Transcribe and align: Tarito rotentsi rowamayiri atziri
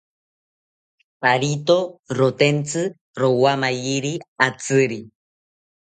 Tarito 1.21 1.75
rotentsi 2.19 2.81
rowamayiri 3.21 4.13
atziri 4.47 4.99